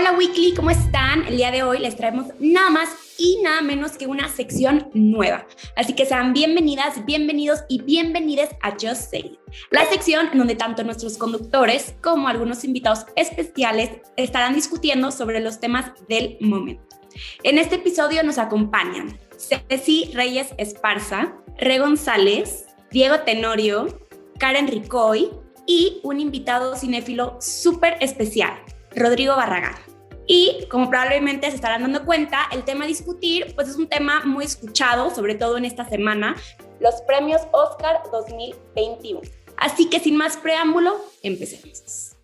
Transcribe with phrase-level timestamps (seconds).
[0.00, 1.26] Hola Weekly, ¿cómo están?
[1.26, 5.46] El día de hoy les traemos nada más y nada menos que una sección nueva.
[5.76, 9.38] Así que sean bienvenidas, bienvenidos y bienvenidas a Just Say
[9.70, 15.60] la sección en donde tanto nuestros conductores como algunos invitados especiales estarán discutiendo sobre los
[15.60, 16.96] temas del momento.
[17.42, 24.00] En este episodio nos acompañan Ceci Reyes Esparza, Re González, Diego Tenorio,
[24.38, 25.28] Karen Ricoy
[25.66, 28.54] y un invitado cinéfilo súper especial,
[28.96, 29.89] Rodrigo Barragán.
[30.32, 34.44] Y como probablemente se estarán dando cuenta, el tema discutir pues es un tema muy
[34.44, 36.36] escuchado, sobre todo en esta semana,
[36.78, 39.22] los premios Oscar 2021.
[39.56, 42.14] Así que sin más preámbulo, empecemos.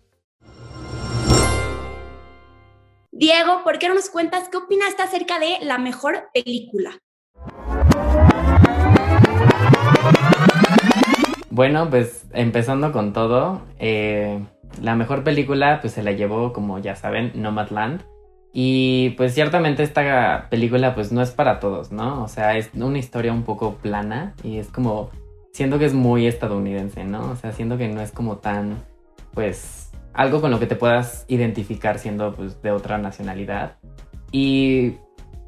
[3.11, 6.97] Diego, ¿por qué no nos cuentas qué opinaste acerca de la mejor película?
[11.49, 14.39] Bueno, pues empezando con todo, eh,
[14.81, 18.03] la mejor película pues se la llevó, como ya saben, Nomadland.
[18.53, 22.23] Y pues ciertamente esta película pues no es para todos, ¿no?
[22.23, 25.11] O sea, es una historia un poco plana y es como,
[25.53, 27.31] siento que es muy estadounidense, ¿no?
[27.31, 28.83] O sea, siento que no es como tan,
[29.33, 33.77] pues, algo con lo que te puedas identificar siendo pues de otra nacionalidad.
[34.31, 34.93] Y,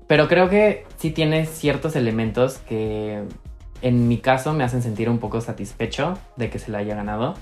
[0.07, 3.23] pero creo que sí tiene ciertos elementos que
[3.81, 7.33] en mi caso me hacen sentir un poco satisfecho de que se la haya ganado.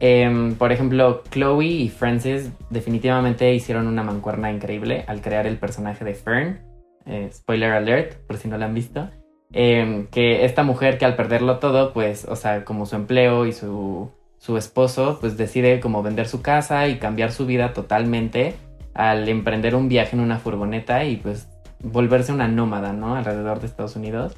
[0.00, 6.04] Em, por ejemplo, Chloe y Francis definitivamente hicieron una mancuerna increíble al crear el personaje
[6.04, 6.60] de Fern.
[7.06, 9.08] Eh, spoiler alert, por si no la han visto.
[9.52, 13.52] Em, que esta mujer que al perderlo todo, pues, o sea, como su empleo y
[13.52, 18.54] su, su esposo, pues decide como vender su casa y cambiar su vida totalmente
[18.94, 21.48] al emprender un viaje en una furgoneta y pues
[21.82, 23.14] volverse una nómada, ¿no?
[23.14, 24.36] Alrededor de Estados Unidos.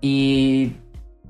[0.00, 0.72] Y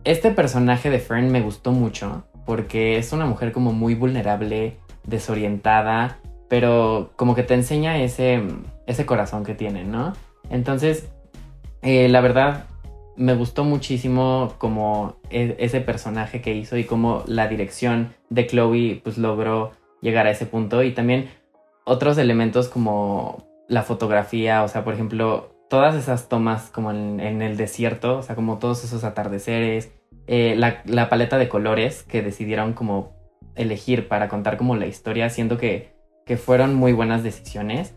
[0.04, 6.18] este personaje de Fern me gustó mucho porque es una mujer como muy vulnerable, desorientada,
[6.48, 8.42] pero como que te enseña ese,
[8.86, 10.14] ese corazón que tiene, ¿no?
[10.48, 11.10] Entonces,
[11.82, 12.64] eh, la verdad,
[13.16, 19.02] me gustó muchísimo como e, ese personaje que hizo y como la dirección de Chloe
[19.04, 21.28] pues logró llegar a ese punto y también
[21.84, 27.58] otros elementos como la fotografía, o sea, por ejemplo, todas esas tomas como en el
[27.58, 29.90] desierto, o sea, como todos esos atardeceres,
[30.28, 33.12] eh, la, paleta de colores que decidieron como
[33.56, 35.94] elegir para contar como la historia, siento que,
[36.26, 37.94] que fueron muy buenas decisiones.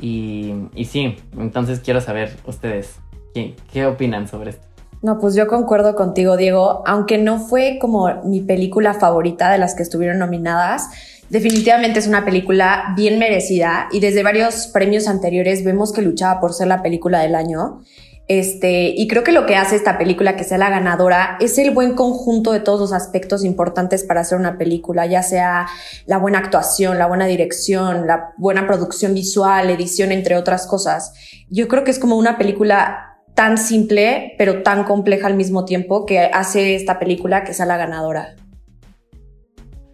[0.00, 2.96] Y, y, sí, entonces quiero saber ustedes,
[3.34, 4.66] ¿qué, ¿qué opinan sobre esto?
[5.02, 6.82] No, pues yo concuerdo contigo, Diego.
[6.86, 10.88] Aunque no fue como mi película favorita de las que estuvieron nominadas,
[11.28, 16.54] definitivamente es una película bien merecida y desde varios premios anteriores vemos que luchaba por
[16.54, 17.82] ser la película del año.
[18.26, 21.72] Este, y creo que lo que hace esta película que sea la ganadora es el
[21.72, 25.66] buen conjunto de todos los aspectos importantes para hacer una película, ya sea
[26.06, 31.12] la buena actuación, la buena dirección, la buena producción visual, edición, entre otras cosas.
[31.50, 36.06] Yo creo que es como una película tan simple, pero tan compleja al mismo tiempo
[36.06, 38.36] que hace esta película que sea la ganadora.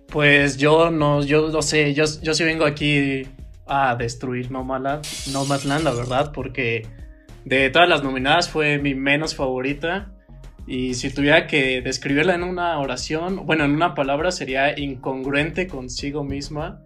[0.06, 3.26] Pues yo no, yo no sé, yo, yo sí vengo aquí
[3.66, 6.86] a destruir No Nomadland, la verdad, porque
[7.44, 10.12] de todas las nominadas fue mi menos favorita.
[10.66, 16.22] Y si tuviera que describirla en una oración, bueno, en una palabra sería incongruente consigo
[16.24, 16.84] misma.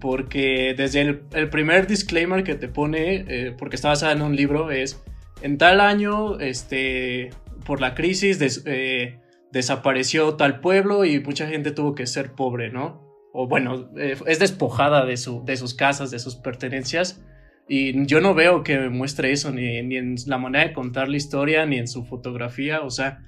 [0.00, 4.70] Porque desde el, primer disclaimer que te pone, eh, porque está basada en un libro,
[4.70, 5.02] es
[5.42, 7.30] en tal año, este,
[7.66, 9.18] por la crisis, eh,
[9.50, 13.02] desapareció tal pueblo y mucha gente tuvo que ser pobre, ¿no?
[13.32, 17.20] O bueno, eh, es despojada de, su, de sus casas, de sus pertenencias
[17.68, 21.18] y yo no veo que muestre eso ni, ni, en la manera de contar la
[21.18, 22.80] historia, ni en su fotografía.
[22.80, 23.20] O sea,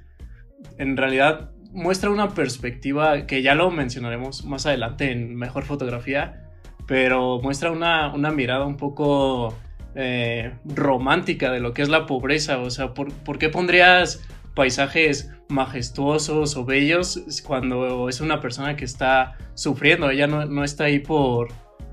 [0.79, 6.49] en realidad muestra una perspectiva que ya lo mencionaremos más adelante en mejor fotografía,
[6.87, 9.55] pero muestra una, una mirada un poco
[9.95, 12.59] eh, romántica de lo que es la pobreza.
[12.61, 14.23] O sea, ¿por, ¿por qué pondrías
[14.55, 20.09] paisajes majestuosos o bellos cuando es una persona que está sufriendo?
[20.09, 21.49] Ella no, no está ahí por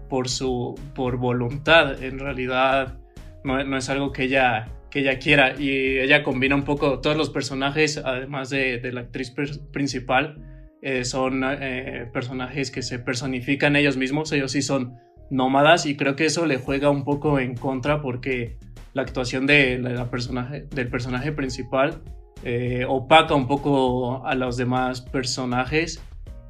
[0.10, 2.04] por su por voluntad.
[2.04, 2.98] En realidad
[3.44, 5.60] no, es algo que ella, que ella quiera.
[5.60, 9.34] Y ella combina un poco todos los personajes, además de, la actriz
[9.72, 10.42] principal.
[10.82, 14.96] Eh, son eh, personajes que se personifican ellos mismos, ellos sí son
[15.30, 18.58] nómadas y creo que eso le juega un poco en contra porque
[18.94, 22.02] la actuación de, la personaje, del personaje principal
[22.44, 26.02] eh, opaca un poco a los demás personajes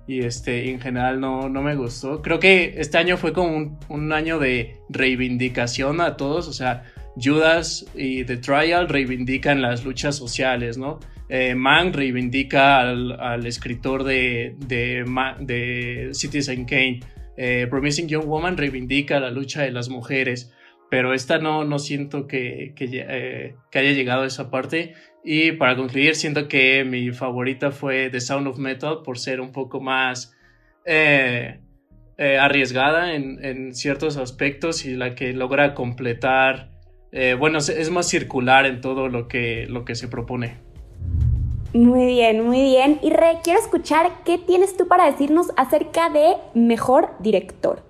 [0.07, 2.21] y este, en general no, no me gustó.
[2.21, 6.85] Creo que este año fue como un, año de reivindicación a todos, o sea,
[7.21, 10.99] Judas y The Trial reivindican las luchas sociales, ¿no?
[11.29, 11.55] Eh,
[11.91, 15.03] reivindica al, escritor de, de,
[15.41, 17.01] de, Citizen Kane.
[17.35, 20.53] eh, Promising Young Woman reivindica la lucha de las mujeres,
[20.89, 24.93] pero esta no, no siento que, que, eh, que, haya llegado a esa parte.
[25.29, 29.51] Y para concluir, siento que mi favorita fue The Sound of Metal por ser un
[29.51, 30.33] poco más
[30.85, 31.59] eh,
[32.17, 36.71] arriesgada en, en, ciertos aspectos y la que logra completar,
[37.39, 40.55] bueno, es más circular en todo lo que, lo que se propone.
[41.73, 42.97] Muy bien, muy bien.
[43.03, 47.83] Y Re, quiero escuchar qué tienes tú para decirnos acerca de Mejor Director.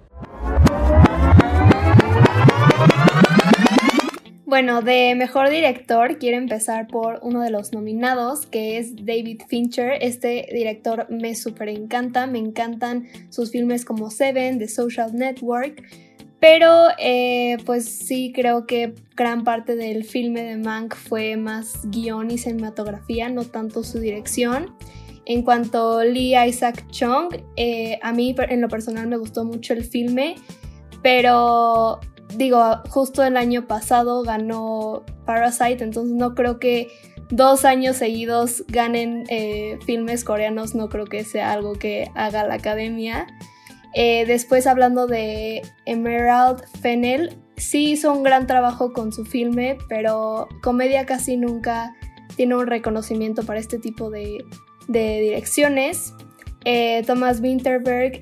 [4.47, 9.97] Bueno, de Mejor Director quiero empezar por uno de los nominados, que es David Fincher.
[9.99, 15.83] Este director me súper encanta, me encantan sus filmes como Seven, The Social Network.
[16.39, 22.31] Pero eh, pues sí creo que gran parte del filme de Mank fue más guion
[22.31, 24.77] y cinematografía, no tanto su dirección.
[25.25, 29.73] En cuanto a Lee Isaac Chung, eh, a mí en lo personal me gustó mucho
[29.73, 30.35] el filme,
[31.03, 31.99] pero
[32.35, 36.89] digo, justo el año pasado ganó Parasite, entonces no creo que
[37.29, 42.55] dos años seguidos ganen eh, filmes coreanos, no creo que sea algo que haga la
[42.55, 43.27] academia.
[43.93, 50.47] Eh, después hablando de Emerald Fennel, sí hizo un gran trabajo con su filme, pero
[50.61, 51.95] comedia casi nunca
[52.35, 54.45] tiene un reconocimiento para este tipo de,
[54.87, 56.13] direcciones.
[56.65, 58.19] Eh, Thomas Winterberg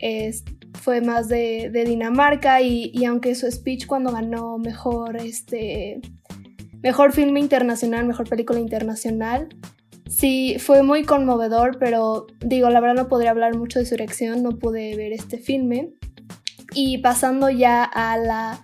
[0.85, 5.99] fue más de, Dinamarca y, aunque su speech cuando ganó mejor, este,
[6.83, 9.49] mejor filme internacional, mejor película internacional,
[10.07, 14.43] Sí, fue muy conmovedor, pero digo, la verdad no podría hablar mucho de su dirección,
[14.43, 15.93] no pude ver este filme.
[16.75, 18.61] Y pasando ya a la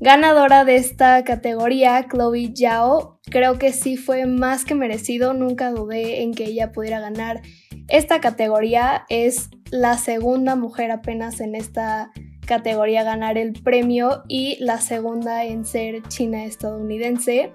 [0.00, 6.22] ganadora de esta categoría, Chloe Zhao, creo que sí fue más que merecido, nunca dudé
[6.22, 7.40] en que ella pudiera ganar
[7.86, 9.04] esta categoría.
[9.08, 12.10] Es la segunda mujer apenas en esta
[12.46, 17.52] categoría ganar el premio y la segunda en ser china estadounidense.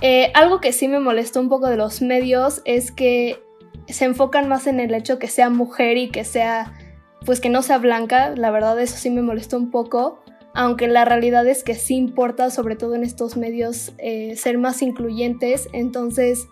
[0.00, 3.42] Eh, algo que sí me molestó un poco de los medios es que
[3.88, 6.72] se enfocan más en el hecho que sea mujer y que sea,
[7.24, 8.32] pues que no sea blanca.
[8.36, 10.20] La verdad eso sí me molestó un poco,
[10.54, 14.82] aunque la realidad es que sí importa, sobre todo en estos medios, eh, ser más
[14.82, 15.68] incluyentes.
[15.72, 16.46] Entonces,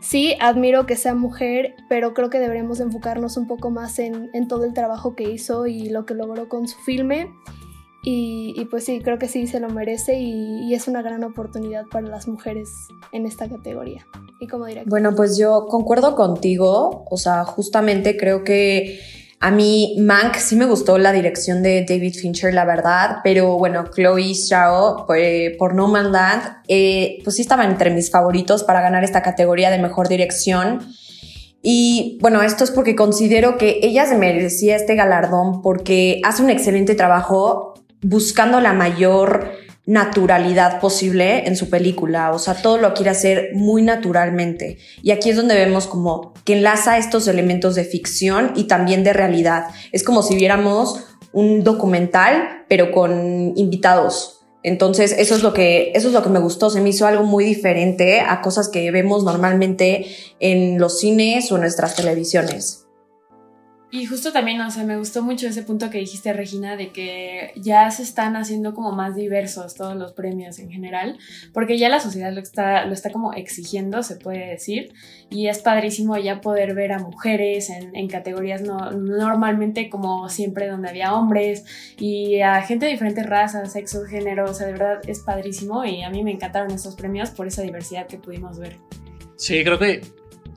[0.00, 4.48] sí, admiro que sea mujer, pero creo que deberíamos enfocarnos un poco más en, en
[4.48, 7.30] todo el trabajo que hizo y lo que logró con su filme.
[8.08, 12.06] Y, pues sí, creo que sí se lo merece y, es una gran oportunidad para
[12.06, 14.06] las mujeres en esta categoría.
[14.38, 14.88] Y como directora.
[14.88, 19.00] Bueno, pues yo concuerdo contigo, o sea, justamente creo que
[19.38, 23.84] a mí Mank sí me gustó la dirección de David Fincher, la verdad, pero bueno,
[23.94, 25.06] Chloe Zhao
[25.58, 29.70] por No Man Land, eh, pues sí estaba entre mis favoritos para ganar esta categoría
[29.70, 30.80] de mejor dirección.
[31.62, 36.50] Y bueno, esto es porque considero que ella se merecía este galardón porque hace un
[36.50, 39.50] excelente trabajo buscando la mayor
[39.86, 44.78] naturalidad posible en su película, o sea, todo lo quiere hacer muy naturalmente.
[45.02, 49.12] Y aquí es donde vemos como que enlaza estos elementos de ficción y también de
[49.12, 49.66] realidad.
[49.92, 54.40] Es como si viéramos un documental, pero con invitados.
[54.64, 56.70] Entonces, eso es lo que, eso es lo que me gustó.
[56.70, 60.06] Se me hizo algo muy diferente a cosas que vemos normalmente
[60.40, 62.85] en los cines o en nuestras televisiones.
[63.88, 67.52] Y justo también, o sea, me gustó mucho ese punto que dijiste, Regina, de que
[67.54, 71.18] ya se están haciendo como más diversos todos los premios en general,
[71.52, 74.92] porque ya la sociedad lo está, lo está como exigiendo, se puede decir,
[75.30, 80.88] y es padrísimo ya poder ver a mujeres en, categorías no, normalmente como siempre donde
[80.88, 81.64] había hombres
[81.98, 86.02] y a gente de diferentes razas, sexos, género, o sea, de verdad es padrísimo y
[86.02, 88.78] a mí me encantaron esos premios por esa diversidad que pudimos ver.
[89.36, 90.00] Sí, creo que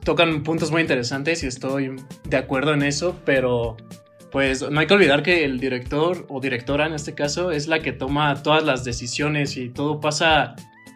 [0.04, 3.76] tocan puntos muy interesantes y estoy de acuerdo en eso, pero
[4.30, 7.80] pues no hay que olvidar que el director o directora en este caso es la
[7.80, 10.54] que toma todas las decisiones y todo pasa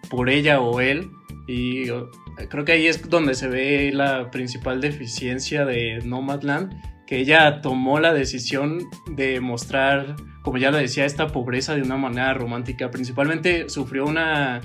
[0.09, 1.11] por ella o él
[1.47, 1.87] y
[2.49, 6.73] creo que ahí es donde se ve la principal deficiencia de Nomadland,
[7.07, 11.97] que ella tomó la decisión de mostrar, como ya lo decía, esta pobreza de una
[11.97, 12.91] manera romántica.
[12.91, 14.61] Principalmente sufrió una,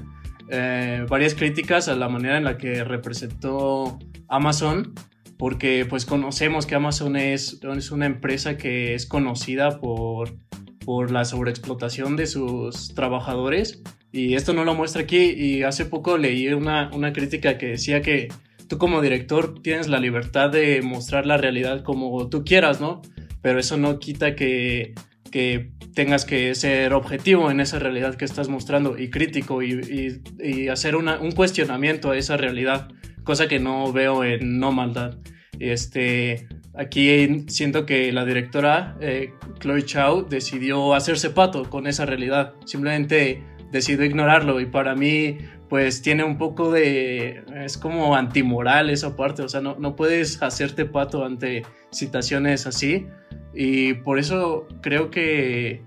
[0.49, 4.93] eh, varias críticas a la manera en la que representó Amazon,
[5.37, 10.37] porque pues conocemos que Amazon es, es una empresa que es conocida por,
[10.85, 16.17] por la sobreexplotación de sus trabajadores y esto no lo muestra aquí y hace poco
[16.17, 18.29] leí una, una crítica que decía que
[18.67, 23.01] tú como director tienes la libertad de mostrar la realidad como tú quieras, ¿no?
[23.41, 24.93] Pero eso no quita que,
[25.29, 30.21] que tengas que ser objetivo en esa realidad que estás mostrando y crítico y,
[30.69, 32.89] hacer un cuestionamiento a esa realidad
[33.29, 35.19] cosa que no veo en No Maldad.
[35.59, 42.55] Este, aquí siento que la directora eh, Chloe Chow decidió hacerse pato con esa realidad.
[42.65, 45.37] Simplemente decidió ignorarlo y para mí
[45.69, 47.43] pues tiene un poco de...
[47.63, 51.61] es como antimoral esa parte, o sea, no, no puedes hacerte pato ante
[51.91, 53.07] situaciones así.
[53.53, 55.83] Y por eso creo que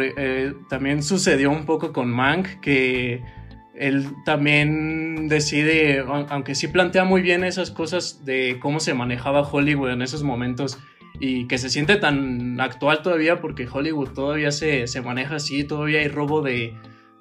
[0.00, 3.22] eh, también sucedió un poco con Mank, que
[3.74, 9.90] él también decide, aunque sí plantea muy bien esas cosas de cómo se manejaba Hollywood
[9.90, 10.78] en esos momentos
[11.20, 16.00] y que se siente tan actual todavía porque Hollywood todavía se, se maneja así, todavía
[16.00, 16.74] hay robo de,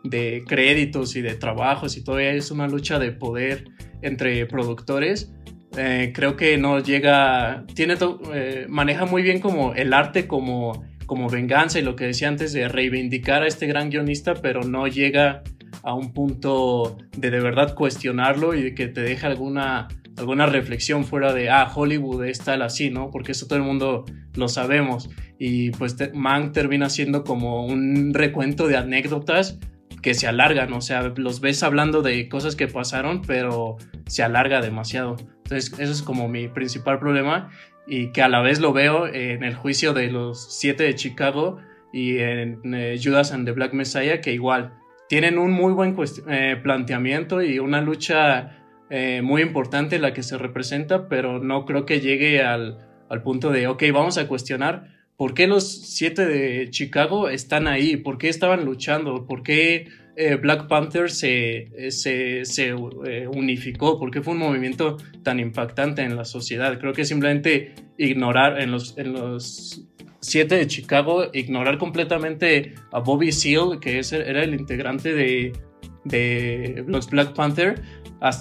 [0.03, 3.65] de, créditos y de trabajos y todavía es una lucha de poder
[4.01, 5.33] entre productores.
[5.77, 7.95] Eh, creo que no llega, tiene,
[8.33, 12.53] eh, maneja muy bien como el arte como como venganza y lo que decía antes
[12.53, 15.43] de reivindicar a este gran guionista, pero no llega
[15.83, 21.33] a un punto de de verdad cuestionarlo y que te deje alguna, alguna reflexión fuera
[21.33, 23.09] de, ah, Hollywood es tal así, ¿no?
[23.11, 24.05] Porque eso todo el mundo
[24.35, 25.09] lo sabemos.
[25.37, 29.59] Y pues Mank termina siendo como un recuento de anécdotas
[30.01, 33.77] que se alargan, o sea, los ves hablando de cosas que pasaron, pero
[34.07, 35.15] se alarga demasiado.
[35.43, 37.49] Entonces, eso es como mi principal problema
[37.87, 41.59] y que a la vez lo veo en el juicio de los siete de Chicago
[41.93, 44.73] y en eh, Judas and the Black Messiah, que igual
[45.09, 45.95] tienen un muy buen
[46.29, 48.57] eh, planteamiento y una lucha
[48.89, 53.49] eh, muy importante la que se representa, pero no creo que llegue al, al punto
[53.51, 58.27] de, ok, vamos a cuestionar por qué los siete de Chicago están ahí, por qué
[58.27, 63.99] estaban luchando, por qué eh, Black Panther se, eh, se, eh, unificó?
[63.99, 66.79] porque fue un movimiento tan impactante en la sociedad?
[66.79, 69.85] Creo que simplemente ignorar en los, en los
[70.21, 75.53] siete de Chicago, ignorar completamente a Bobby Seale, que es, era el integrante de,
[76.03, 77.79] de los Black Panther.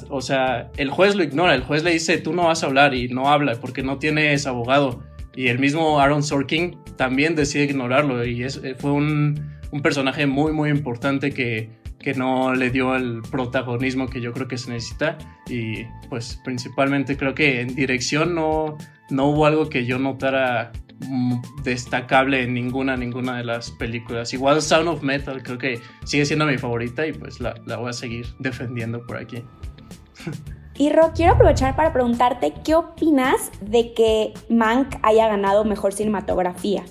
[0.09, 2.95] o sea, el juez lo ignora, el juez le dice, tú no vas a hablar
[2.95, 5.03] y no habla porque no tienes abogado.
[5.35, 10.53] Y el mismo Aaron Sorkin también decide ignorarlo y es, fue un, un personaje muy,
[10.53, 11.71] muy importante que,
[12.01, 15.19] que no le dio el protagonismo que yo creo que se necesita
[15.49, 18.79] y pues principalmente creo que en dirección no,
[19.11, 20.73] no hubo algo que yo notara
[21.07, 24.33] mm, destacable en ninguna, ninguna de las películas.
[24.33, 27.91] Igual Sound of Metal creo que sigue siendo mi favorita y pues la, la voy
[27.91, 29.45] a seguir defendiendo por aquí.
[30.81, 36.83] Y Ro, quiero aprovechar para preguntarte qué opinas de que Mank haya ganado mejor cinematografía.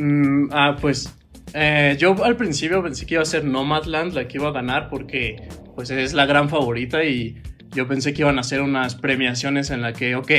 [0.00, 1.16] Mm, ah, pues
[1.54, 4.88] eh, yo al principio pensé que iba a ser Nomadland la que iba a ganar
[4.88, 9.70] porque pues es la gran favorita y yo pensé que iban a hacer unas premiaciones
[9.70, 10.32] en la que, ok,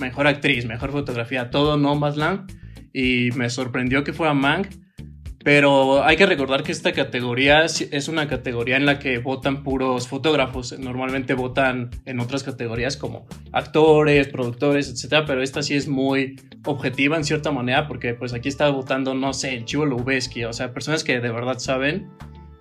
[0.00, 2.48] mejor actriz, mejor fotografía, todo Nomadland
[2.92, 4.68] y me sorprendió que fuera Mank
[5.48, 10.06] pero hay que recordar que esta categoría es una categoría en la que votan puros
[10.06, 10.78] fotógrafos.
[10.78, 17.16] Normalmente votan en otras categorías como actores, productores, etcétera, pero esta sí es muy objetiva
[17.16, 20.74] en cierta manera porque pues aquí está votando, no sé, el Chivo Lubeski, o sea,
[20.74, 22.10] personas que de verdad saben.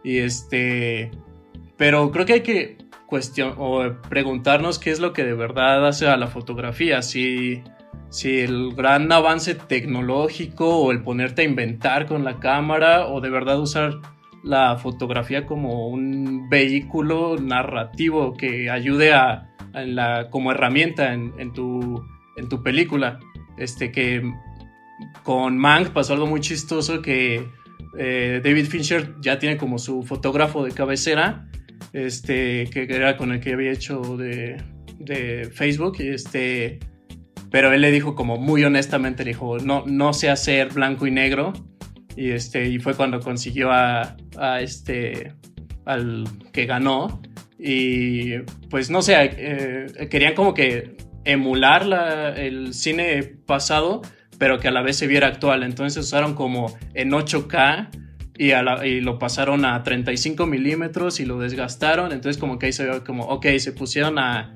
[0.01, 1.12] Y este.
[1.75, 6.08] Pero creo que hay que cuestionar o preguntarnos qué es lo que de verdad hace
[6.08, 7.01] a la fotografía.
[7.01, 7.63] Si
[8.10, 13.30] si el gran avance tecnológico o el ponerte a inventar con la cámara o de
[13.30, 14.00] verdad usar
[14.44, 22.04] la fotografía como un vehículo narrativo que ayude a, la, como herramienta en, tu,
[22.38, 23.20] en tu película.
[23.58, 24.22] Este que
[25.24, 27.46] con Mank pasó algo muy chistoso que
[27.98, 31.48] eh, David Fincher ya tiene como su fotógrafo de cabecera,
[31.94, 34.62] este, que era con el que había hecho de,
[35.00, 36.80] de Facebook, este
[37.50, 41.12] pero él le dijo como muy honestamente, le dijo, no, no sé hacer blanco y
[41.12, 41.54] negro.
[42.16, 45.34] Y, este, y fue cuando consiguió a, a este,
[45.86, 47.22] al que ganó.
[47.60, 48.39] Y
[48.70, 54.01] pues no sé, eh, querían como que emular la, el cine pasado,
[54.38, 55.63] pero que a la vez se viera actual.
[55.63, 57.89] Entonces usaron como en 8K
[58.38, 58.51] y,
[58.88, 62.12] y, lo pasaron a 35 milímetros y lo desgastaron.
[62.12, 64.56] Entonces como que ahí se ve como, ok, se pusieron a,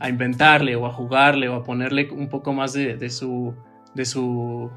[0.00, 3.54] a inventarle o a jugarle o a ponerle un poco más de, su,
[3.94, 4.70] de su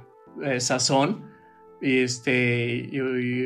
[0.43, 1.29] eh, sazón.
[1.81, 2.89] Y, este,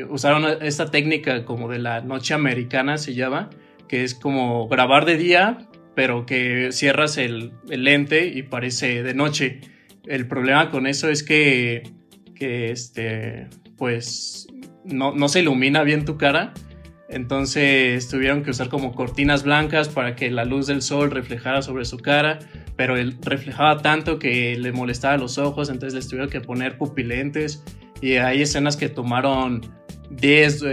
[0.08, 3.50] usaron esta técnica como de la noche americana, se llama,
[3.88, 9.60] que es como grabar de día, pero que cierras el, lente y parece de noche.
[10.06, 11.82] El problema con eso es que,
[12.34, 14.48] que este, pues,
[14.84, 16.52] no, no se ilumina bien tu cara
[17.08, 21.84] entonces tuvieron que usar como cortinas blancas para que la luz del sol reflejara sobre
[21.84, 22.38] su cara,
[22.76, 27.62] pero él reflejaba tanto que le molestaba los ojos, entonces les tuvieron que poner pupilentes
[28.00, 29.60] y hay escenas que tomaron
[30.10, 30.64] 10,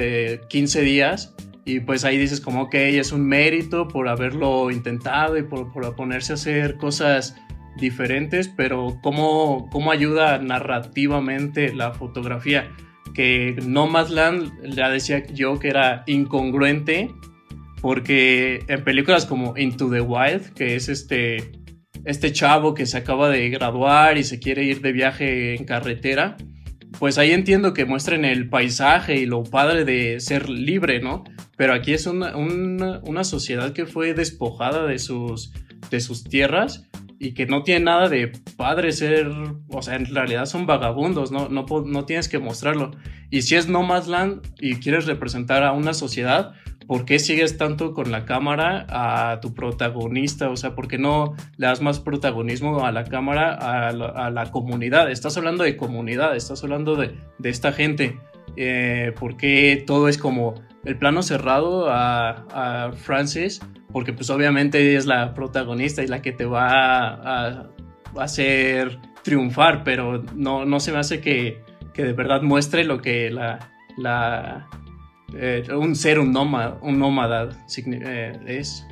[0.48, 1.36] 15 eh, días
[1.66, 5.96] y pues ahí dices como que es un mérito por haberlo intentado y por, por
[5.96, 7.36] ponerse a hacer cosas
[7.78, 12.70] diferentes, pero cómo, cómo ayuda narrativamente la fotografía.
[13.14, 17.10] Que Nomadland, ya decía yo que era incongruente,
[17.82, 21.52] porque en películas como Into the Wild, que es este,
[22.06, 26.38] este chavo que se acaba de graduar y se quiere ir de viaje en carretera,
[27.00, 31.24] pues ahí entiendo que muestren el paisaje y lo padre de ser libre, ¿no?
[31.58, 35.52] Pero aquí es una, una, sociedad que fue despojada de sus,
[35.90, 36.88] de sus tierras
[37.22, 39.30] y que no tiene nada de padre ser,
[39.70, 42.92] o sea, en realidad son vagabundos, no, no, no tienes que mostrarlo.
[43.30, 46.54] Y si es No Land y quieres representar a una sociedad,
[46.88, 50.50] ¿por qué sigues tanto con la cámara a tu protagonista?
[50.50, 55.12] O sea, ¿por qué no le das más protagonismo a la cámara, a la, comunidad?
[55.12, 57.14] Estás hablando de comunidad, estás hablando de,
[57.44, 58.20] esta gente.
[58.56, 63.62] Eh, ¿Por qué todo es como el plano cerrado a, a, Francis?
[63.92, 67.70] Porque pues obviamente es la protagonista y la que te va a,
[68.18, 71.62] hacer triunfar, pero no, no se me hace que,
[71.94, 73.60] que de verdad muestre lo que la,
[73.98, 74.68] la
[75.36, 78.86] eh, un ser, un nómada, un nómada eh, es.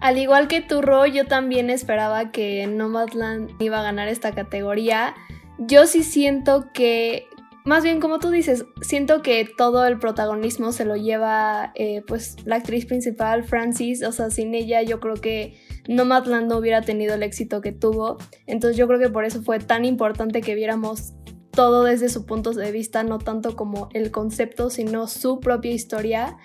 [0.00, 5.14] Al igual que tu Ro, yo también esperaba que Nomadland iba a ganar esta categoría.
[5.58, 7.28] Yo sí siento que,
[7.66, 12.36] más bien como tú dices, siento que todo el protagonismo se lo lleva eh, pues
[12.44, 14.04] la actriz principal, Francis.
[14.04, 15.58] O sea, sin ella yo creo que
[15.88, 18.18] Nomadland no hubiera tenido el éxito que tuvo.
[18.46, 21.14] Entonces yo creo que por eso fue tan importante que viéramos
[21.50, 26.36] todo desde su punto de vista, no tanto como el concepto, sino su propia historia.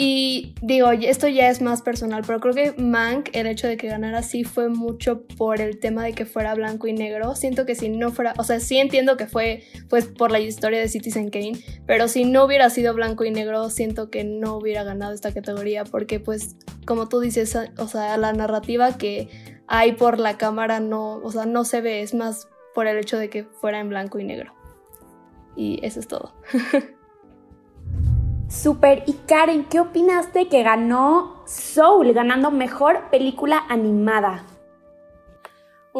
[0.00, 3.88] Y digo, esto ya es más personal, pero creo que Mank, el hecho de que
[3.88, 7.34] ganara así fue mucho por el tema de que fuera blanco y negro.
[7.34, 10.78] Siento que si no fuera, o sea, sí entiendo que fue pues por la historia
[10.78, 14.84] de Citizen Kane, pero si no hubiera sido blanco y negro, siento que no hubiera
[14.84, 16.54] ganado esta categoría porque pues
[16.86, 19.28] como tú dices, o sea, la narrativa que
[19.66, 23.18] hay por la cámara no, o sea, no se ve, es más por el hecho
[23.18, 24.54] de que fuera en blanco y negro.
[25.56, 26.34] Y eso es todo.
[28.48, 29.04] Super.
[29.06, 34.44] Y Karen, ¿qué opinaste que ganó Soul, ganando mejor película animada?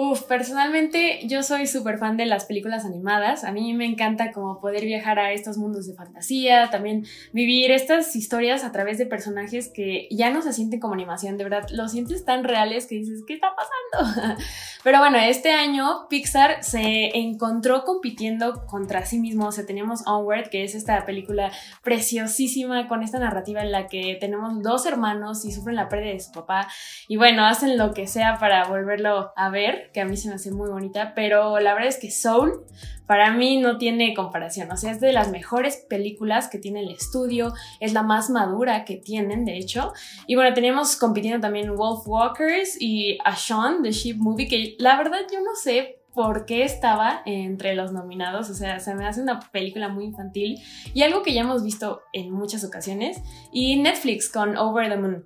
[0.00, 3.42] Uf, personalmente yo soy súper fan de las películas animadas.
[3.42, 8.14] A mí me encanta como poder viajar a estos mundos de fantasía, también vivir estas
[8.14, 11.90] historias a través de personajes que ya no se sienten como animación, de verdad, los
[11.90, 14.38] sientes tan reales que dices, ¿qué está pasando?
[14.84, 19.48] Pero bueno, este año Pixar se encontró compitiendo contra sí mismo.
[19.48, 21.50] O sea, teníamos Onward, que es esta película
[21.82, 26.20] preciosísima con esta narrativa en la que tenemos dos hermanos y sufren la pérdida de
[26.20, 26.68] su papá
[27.08, 30.34] y bueno, hacen lo que sea para volverlo a ver que a mí se me
[30.34, 32.64] hace muy bonita, pero la verdad es que Soul
[33.06, 36.90] para mí no tiene comparación, o sea, es de las mejores películas que tiene el
[36.90, 39.92] estudio, es la más madura que tienen, de hecho.
[40.26, 44.98] Y bueno, teníamos compitiendo también Wolf Walkers y A Sean, The Sheep Movie, que la
[44.98, 49.22] verdad yo no sé por qué estaba entre los nominados, o sea, se me hace
[49.22, 50.58] una película muy infantil
[50.92, 53.22] y algo que ya hemos visto en muchas ocasiones.
[53.52, 55.24] Y Netflix con Over the Moon.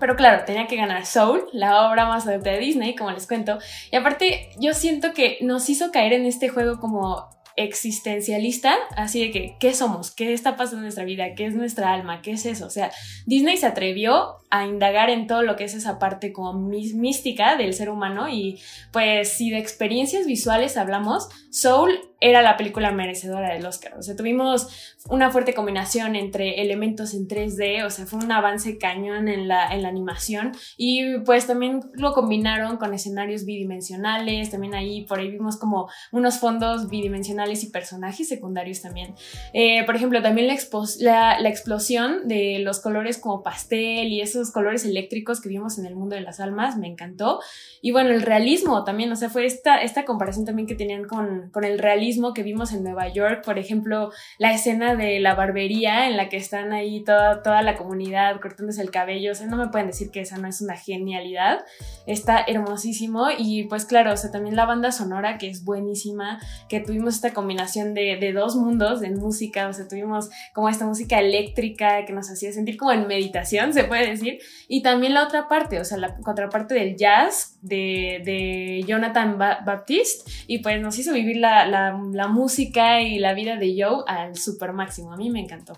[0.00, 3.58] Pero claro, tenía que ganar Soul, la obra más adulta de Disney, como les cuento.
[3.90, 9.30] Y aparte, yo siento que nos hizo caer en este juego como existencialista, así de
[9.32, 10.12] que, ¿qué somos?
[10.12, 11.34] ¿Qué está pasando en nuestra vida?
[11.34, 12.22] ¿Qué es nuestra alma?
[12.22, 12.66] ¿Qué es eso?
[12.66, 12.92] O sea,
[13.26, 17.74] Disney se atrevió a indagar en todo lo que es esa parte como mística del
[17.74, 18.60] ser humano y
[18.92, 23.94] pues si de experiencias visuales hablamos, Soul era la película merecedora del Oscar.
[23.98, 28.78] O sea, tuvimos una fuerte combinación entre elementos en 3D, o sea, fue un avance
[28.78, 34.74] cañón en la, en la animación y pues también lo combinaron con escenarios bidimensionales, también
[34.74, 39.14] ahí por ahí vimos como unos fondos bidimensionales y personajes secundarios también.
[39.52, 44.84] Eh, por ejemplo, también la, la, explosión de los colores como pastel y esos colores
[44.84, 47.40] eléctricos que vimos en el mundo de las almas, me encantó.
[47.80, 51.50] Y bueno, el realismo también, o sea, fue esta, esta comparación también que tenían con,
[51.50, 56.08] con el realismo que vimos en Nueva York, por ejemplo, la escena de la barbería
[56.08, 59.56] en la que están ahí toda, toda la comunidad cortándose el cabello, o sea, no
[59.56, 61.64] me pueden decir que esa no es una genialidad,
[62.06, 66.80] está hermosísimo y pues claro, o sea, también la banda sonora que es buenísima, que
[66.80, 71.18] tuvimos esta combinación de, de dos mundos de música, o sea, tuvimos como esta música
[71.18, 75.48] eléctrica que nos hacía sentir como en meditación, se puede decir, y también la otra
[75.48, 81.12] parte, o sea, la contraparte del jazz de, de Jonathan Baptiste, y pues nos hizo
[81.12, 85.12] vivir la, la la música y la vida de Joe al super máximo.
[85.12, 85.74] A mí me encantó.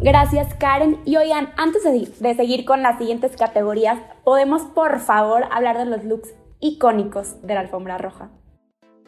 [0.00, 0.98] Gracias Karen.
[1.04, 6.02] Y oigan, antes de, seguir con las siguientes categorías, ¿podemos por favor hablar de los
[6.04, 8.30] looks icónicos de la alfombra roja?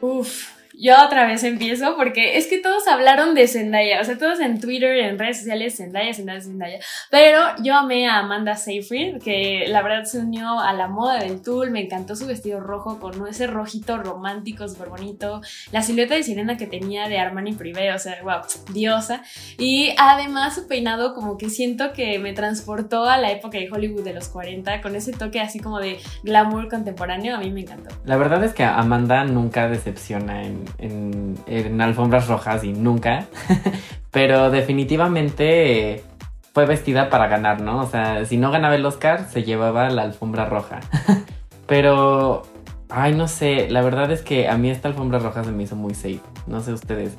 [0.00, 4.40] Uf, yo otra vez empiezo porque es que todos hablaron de Zendaya, o sea, todos
[4.40, 6.78] en Twitter, en redes sociales, Zendaya, Zendaya, Zendaya.
[7.10, 11.42] Pero yo amé a Amanda Seyfried, que la verdad se unió a la moda del
[11.42, 15.40] Tool, me encantó su vestido rojo con ese rojito romántico súper bonito,
[15.72, 18.40] la silueta de sirena que tenía de Armani Privé, o sea, wow,
[18.72, 19.22] diosa.
[19.58, 24.04] Y además su peinado como que siento que me transportó a la época de Hollywood
[24.04, 27.94] de los 40, con ese toque así como de glamour contemporáneo, a mí me encantó.
[28.04, 33.26] La verdad es que Amanda nunca decepciona en, en, alfombras rojas y nunca,
[34.10, 36.04] pero definitivamente
[36.52, 37.80] fue vestida para ganar, ¿no?
[37.80, 40.80] O sea, si no ganaba el Oscar, se llevaba la alfombra roja.
[41.66, 42.42] pero,
[42.88, 45.76] ay, no sé, la verdad es que a mí esta alfombra roja se me hizo
[45.76, 47.16] muy safe, no sé ustedes.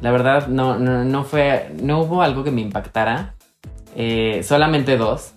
[0.00, 3.36] La verdad, no, no, fue, no hubo algo que me impactara.
[3.96, 5.34] Eh, solamente dos,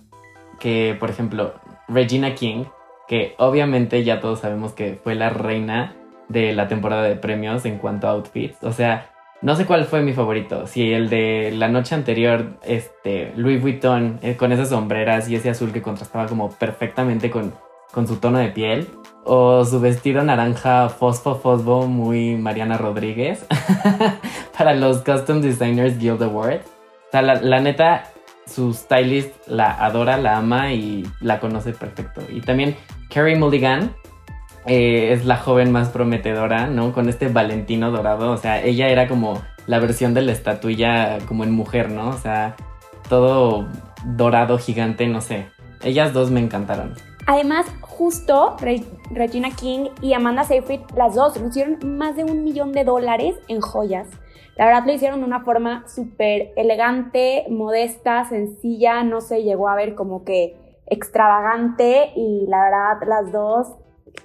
[0.58, 1.54] que por ejemplo,
[1.86, 2.64] Regina King,
[3.06, 5.94] que obviamente ya todos sabemos que fue la reina
[6.28, 8.62] de la temporada de premios en cuanto a outfits.
[8.62, 9.10] O sea,
[9.40, 10.66] no sé cuál fue mi favorito.
[10.66, 15.50] Si el de la noche anterior, este, Louis Vuitton, eh, con esas sombreras y ese
[15.50, 17.54] azul que contrastaba como perfectamente con,
[17.92, 18.88] con su tono de piel.
[19.24, 23.46] O su vestido naranja fosfo fosfo muy Mariana Rodríguez
[24.58, 26.66] para los Custom Designers Guild Awards.
[26.66, 28.04] O sea, la neta,
[28.46, 32.22] su stylist la adora, la ama y la conoce perfecto.
[32.28, 32.76] Y también
[33.08, 33.94] Carrie Mulligan
[34.68, 36.92] eh, es la joven más prometedora, ¿no?
[36.92, 38.30] Con este Valentino dorado.
[38.30, 42.10] O sea, ella era como la versión de la estatuilla como en mujer, ¿no?
[42.10, 42.56] O sea,
[43.08, 43.66] todo
[44.04, 45.46] dorado, gigante, no sé.
[45.82, 46.94] Ellas dos me encantaron.
[47.26, 48.56] Además, justo
[49.10, 53.60] Regina King y Amanda Seyfried, las dos, lucieron más de un millón de dólares en
[53.60, 54.08] joyas.
[54.56, 59.74] La verdad lo hicieron de una forma súper elegante, modesta, sencilla, no se llegó a
[59.74, 63.68] ver como que extravagante y la verdad las dos,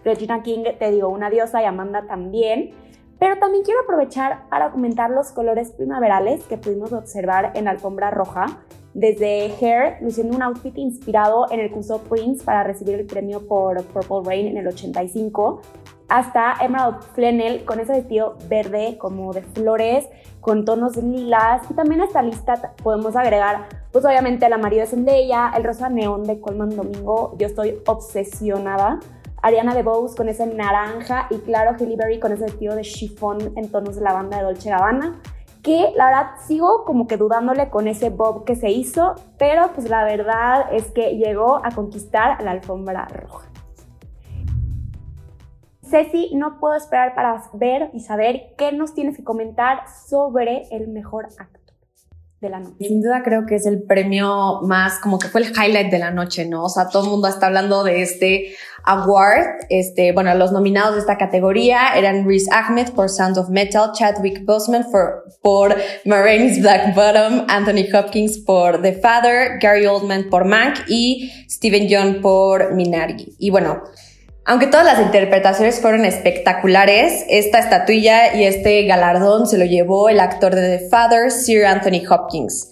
[0.03, 2.71] Regina King, te digo, una diosa y Amanda también.
[3.19, 8.11] Pero también quiero aprovechar para comentar los colores primaverales que pudimos observar en la alfombra
[8.11, 8.45] roja.
[8.93, 13.47] Desde Hair, luciendo un outfit inspirado en el que usó Prince para recibir el premio
[13.47, 15.61] por Purple Rain en el 85,
[16.09, 20.07] hasta Emerald Flannel con ese vestido verde como de flores,
[20.41, 21.63] con tonos lilas.
[21.71, 25.89] Y también a esta lista podemos agregar, pues obviamente el amarillo de Zendaya, el rosa
[25.89, 28.99] neón de Colman Domingo, yo estoy obsesionada.
[29.43, 33.69] Ariana DeBose con ese naranja y claro, Halle Berry con ese vestido de chiffon en
[33.69, 35.21] tonos de lavanda de Dolce Gabbana
[35.61, 39.89] que la verdad sigo como que dudándole con ese bob que se hizo, pero pues
[39.89, 43.49] la verdad es que llegó a conquistar la alfombra roja.
[45.89, 50.89] Ceci, no puedo esperar para ver y saber qué nos tienes que comentar sobre el
[50.89, 51.62] mejor actor
[52.43, 52.75] de la noche.
[52.79, 56.11] Sin duda creo que es el premio más, como que fue el highlight de la
[56.11, 56.65] noche, ¿no?
[56.65, 59.65] O sea, todo el mundo está hablando de este award.
[59.69, 64.45] Este, bueno, los nominados de esta categoría eran Rhys Ahmed por Sound of Metal, Chadwick
[64.45, 65.75] Boseman por, por
[66.05, 72.21] Marraine's Black Bottom, Anthony Hopkins por The Father, Gary Oldman por Mank y Steven John
[72.21, 73.33] por Minari.
[73.39, 73.83] Y bueno,
[74.45, 80.19] aunque todas las interpretaciones fueron espectaculares, esta estatuilla y este galardón se lo llevó el
[80.19, 82.69] actor de The Father, Sir Anthony Hopkins.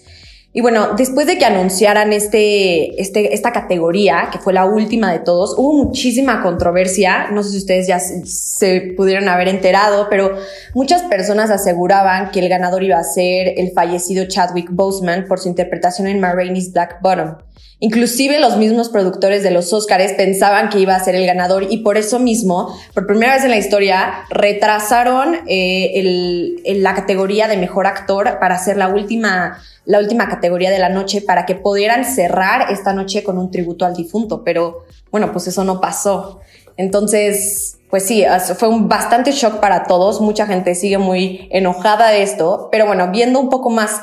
[0.54, 5.20] Y bueno, después de que anunciaran este, este, esta categoría, que fue la última de
[5.20, 7.30] todos, hubo muchísima controversia.
[7.32, 10.36] No sé si ustedes ya se, se pudieron haber enterado, pero
[10.74, 15.48] muchas personas aseguraban que el ganador iba a ser el fallecido Chadwick Boseman por su
[15.48, 17.38] interpretación en Ma Black Bottom.
[17.84, 21.78] Inclusive los mismos productores de los Oscars pensaban que iba a ser el ganador y
[21.78, 27.88] por eso mismo, por primera vez en la historia, retrasaron eh, la categoría de mejor
[27.88, 32.72] actor para hacer la última, la última categoría de la noche para que pudieran cerrar
[32.72, 34.44] esta noche con un tributo al difunto.
[34.44, 36.40] Pero bueno, pues eso no pasó.
[36.78, 38.24] Entonces, pues sí,
[38.58, 40.22] fue un bastante shock para todos.
[40.22, 42.70] Mucha gente sigue muy enojada de esto.
[42.72, 44.02] Pero bueno, viendo un poco más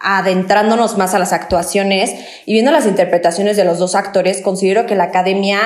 [0.00, 2.14] adentrándonos más a las actuaciones
[2.46, 5.60] y viendo las interpretaciones de los dos actores, considero que la academia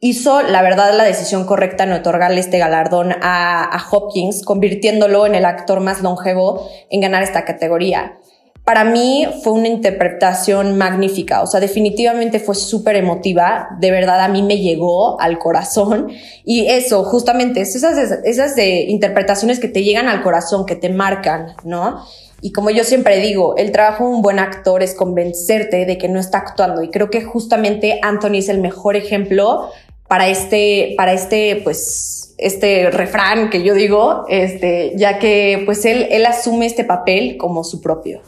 [0.00, 5.44] hizo, la verdad, la decisión correcta en otorgarle este galardón a, Hopkins, convirtiéndolo en el
[5.44, 8.18] actor más longevo en ganar esta categoría.
[8.64, 14.28] Para mí fue una interpretación magnífica, o sea, definitivamente fue súper emotiva, de verdad a
[14.28, 16.12] mí me llegó al corazón
[16.44, 22.04] y eso, justamente, esas, esas interpretaciones que te llegan al corazón, que te marcan, ¿no?
[22.42, 26.08] Y como yo siempre digo, el trabajo de un buen actor es convencerte de que
[26.08, 26.82] no está actuando.
[26.82, 29.70] Y creo que justamente Anthony es el mejor ejemplo
[30.08, 36.06] para este, para este, pues, este refrán que yo digo, este, ya que pues él,
[36.10, 38.22] él asume este papel como su propio.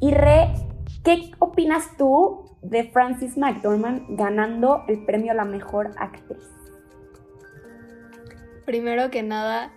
[0.00, 0.48] Y Re,
[1.04, 6.42] ¿qué opinas tú de Francis McDormand ganando el premio a la mejor actriz?
[8.66, 9.72] Primero que nada,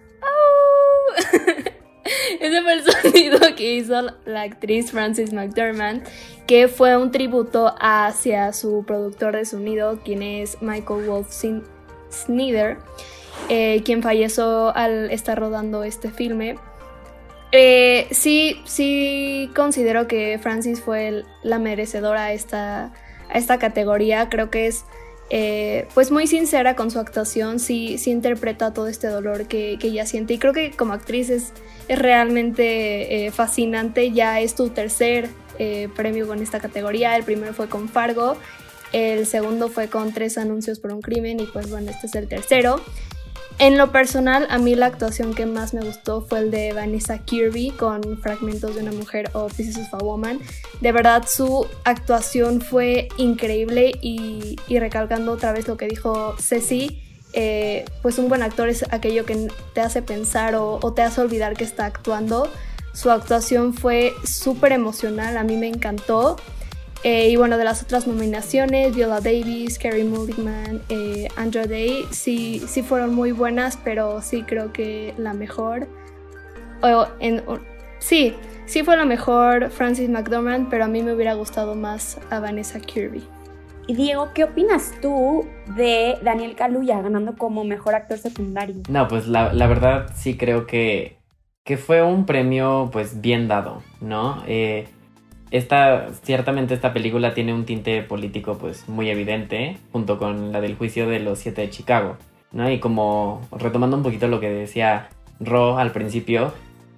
[2.39, 2.83] Ese fue el
[3.13, 6.03] sonido que hizo la actriz Frances McDermott,
[6.47, 11.29] que fue un tributo hacia su productor de sonido, quien es Michael Wolf
[12.11, 12.77] Snyder,
[13.49, 16.55] eh, quien falleció al estar rodando este filme.
[17.51, 22.93] Eh, sí, sí considero que Francis fue la merecedora esta,
[23.29, 24.29] a esta categoría.
[24.29, 24.85] Creo que es
[25.33, 30.05] eh, pues muy sincera con su actuación, sí, sí interpreta todo este dolor que, ella
[30.05, 30.33] siente.
[30.33, 31.53] Y creo que como actriz es,
[31.87, 34.11] es realmente eh, fascinante.
[34.11, 37.15] Ya es tu tercer eh, premio con esta categoría.
[37.15, 38.35] El primero fue con Fargo,
[38.91, 42.27] el segundo fue con Tres Anuncios por un Crimen y pues bueno, este es el
[42.27, 42.81] tercero.
[43.59, 47.19] En lo personal, a mí la actuación que más me gustó fue el de Vanessa
[47.19, 50.39] Kirby con Fragmentos de una Mujer o Pieces of a Woman.
[50.81, 57.85] De verdad, su actuación fue increíble y, recalcando otra vez lo que dijo Ceci, eh,
[58.01, 61.55] pues un buen actor es aquello que te hace pensar o, o te hace olvidar
[61.55, 62.49] que está actuando.
[62.93, 66.37] Su actuación fue súper emocional, a mí me encantó.
[67.03, 72.61] Eh, y bueno, de las otras nominaciones, Viola Davis, Carrie Mulligan, eh, Andrew Day, sí,
[72.67, 75.87] sí fueron muy buenas, pero sí creo que la mejor.
[77.19, 77.43] en,
[77.97, 78.35] sí,
[78.65, 82.79] sí fue la mejor Francis McDormand, pero a mí me hubiera gustado más a Vanessa
[82.79, 83.23] Kirby.
[83.87, 88.75] Y Diego, ¿qué opinas tú de Daniel Kaluuya ganando como mejor actor secundario?
[88.89, 91.17] No, pues la, la verdad sí creo que,
[91.63, 94.43] que fue un premio pues bien dado, ¿no?
[94.47, 94.87] Eh,
[95.51, 100.75] esta, ciertamente esta película tiene un tinte político pues muy evidente, junto con la del
[100.75, 102.17] juicio de los siete de Chicago,
[102.51, 102.71] ¿no?
[102.71, 105.09] Y como retomando un poquito lo que decía
[105.41, 106.53] Ro al principio,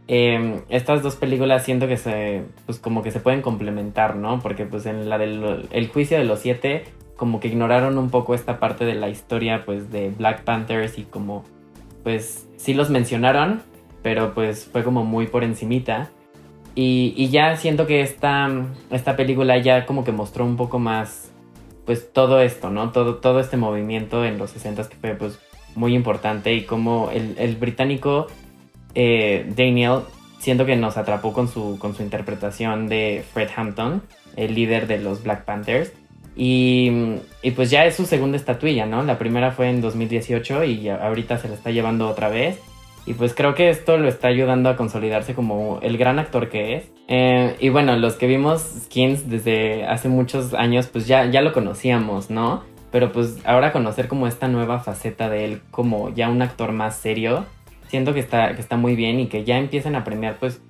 [0.07, 4.39] em, estas dos películas siento que se, pues como que se pueden complementar, ¿no?
[4.39, 6.83] Porque pues en la del el juicio de los siete,
[7.15, 11.03] como que ignoraron un poco esta parte de la historia pues de Black Panthers y
[11.03, 11.43] como
[12.03, 13.61] pues sí los mencionaron,
[14.03, 16.11] pero pues fue como muy por encimita.
[16.75, 18.49] Y, ya siento que esta,
[18.89, 21.31] esta película ya como que mostró un poco más,
[21.86, 22.91] pues todo esto, ¿no?
[22.91, 25.39] Todo, todo este movimiento en los 60 que fue pues
[25.75, 28.27] muy importante y como el, británico
[28.95, 30.01] eh, Daniel
[30.39, 34.01] siento que nos atrapó con su, con su interpretación de Fred Hampton,
[34.36, 35.91] el líder de los Black Panthers.
[36.36, 36.91] Y,
[37.43, 39.03] y, pues ya es su segunda estatuilla, ¿no?
[39.03, 42.59] La primera fue en 2018 y ahorita se la está llevando otra vez.
[43.05, 46.75] Y pues creo que esto lo está ayudando a consolidarse como el gran actor que
[46.75, 46.91] es.
[47.07, 51.51] Eh, y bueno, los que vimos Skins desde hace muchos años, pues ya, ya lo
[51.51, 52.63] conocíamos, ¿no?
[52.91, 56.95] Pero pues ahora conocer como esta nueva faceta de él como ya un actor más
[56.95, 57.45] serio,
[57.87, 60.61] siento que está, que está muy bien y que ya empiecen a premiar pues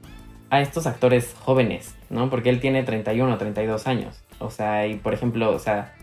[0.50, 2.30] a estos actores jóvenes, ¿no?
[2.30, 4.24] Porque él tiene 31 o 32 años.
[4.40, 5.94] O sea, y por ejemplo, o sea,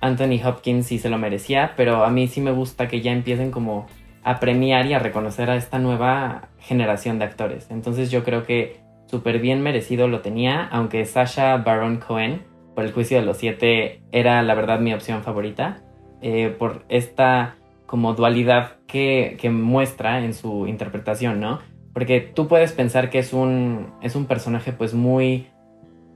[0.00, 3.50] Anthony Hopkins sí se lo merecía, pero a mí sí me gusta que ya empiecen
[3.50, 3.86] como
[4.22, 7.70] a premiar y a reconocer a esta nueva generación de actores.
[7.70, 12.42] Entonces yo creo que súper bien merecido lo tenía, aunque Sasha Baron Cohen
[12.74, 15.82] por el juicio de los siete era la verdad mi opción favorita,
[16.22, 17.56] eh, por esta
[17.86, 21.58] como dualidad que, que, muestra en su interpretación, ¿no?
[21.92, 25.48] Porque tú puedes pensar que es un, es un personaje pues muy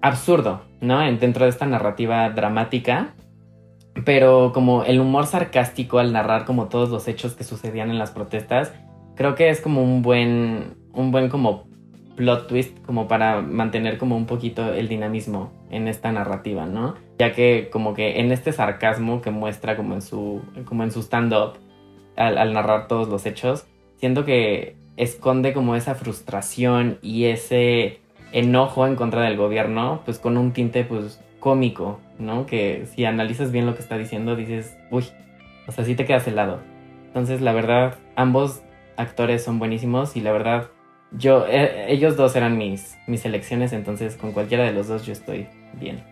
[0.00, 1.00] absurdo, ¿no?
[1.00, 3.13] Dentro de esta narrativa dramática,
[4.04, 8.10] pero como el humor sarcástico al narrar como todos los hechos que sucedían en las
[8.10, 8.72] protestas,
[9.14, 11.64] creo que es como un buen, un buen como
[12.16, 16.94] plot twist como para mantener como un poquito el dinamismo en esta narrativa, ¿no?
[17.18, 21.00] Ya que como que en este sarcasmo que muestra como en su, como en su
[21.00, 21.58] stand-up
[22.16, 28.00] al, narrar todos los hechos, siento que esconde como esa frustración y ese
[28.32, 32.46] enojo en contra del gobierno, pues con un tinte pues cómico, ¿no?
[32.46, 35.04] Que si analizas bien lo que está diciendo, dices, uy,
[35.66, 36.60] o sea, sí te quedas helado.
[37.06, 38.62] Entonces, la verdad, ambos
[38.96, 40.70] actores son buenísimos y la verdad,
[41.12, 45.12] yo, eh, ellos dos eran mis, mis elecciones, entonces con cualquiera de los dos yo
[45.12, 46.02] estoy bien.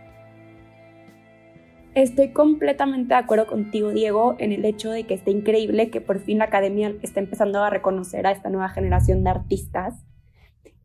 [1.94, 6.20] Estoy completamente de acuerdo contigo, Diego, en el hecho de que está increíble que por
[6.20, 10.02] fin la academia está empezando a reconocer a esta nueva generación de artistas